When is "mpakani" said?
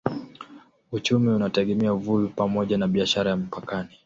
3.37-3.99